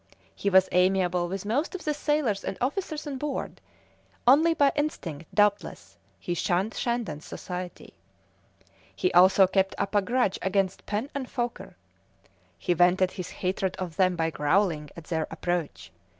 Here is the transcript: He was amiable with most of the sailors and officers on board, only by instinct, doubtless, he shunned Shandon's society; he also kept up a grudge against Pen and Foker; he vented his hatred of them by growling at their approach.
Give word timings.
He 0.33 0.49
was 0.49 0.67
amiable 0.71 1.27
with 1.27 1.45
most 1.45 1.75
of 1.75 1.83
the 1.85 1.93
sailors 1.93 2.43
and 2.43 2.57
officers 2.59 3.05
on 3.05 3.19
board, 3.19 3.61
only 4.25 4.55
by 4.55 4.71
instinct, 4.75 5.25
doubtless, 5.31 5.99
he 6.19 6.33
shunned 6.33 6.73
Shandon's 6.73 7.23
society; 7.23 7.93
he 8.95 9.13
also 9.13 9.45
kept 9.45 9.75
up 9.77 9.93
a 9.93 10.01
grudge 10.01 10.39
against 10.41 10.87
Pen 10.87 11.11
and 11.13 11.27
Foker; 11.29 11.75
he 12.57 12.73
vented 12.73 13.11
his 13.11 13.29
hatred 13.29 13.75
of 13.75 13.97
them 13.97 14.15
by 14.15 14.31
growling 14.31 14.89
at 14.97 15.03
their 15.03 15.27
approach. 15.29 15.91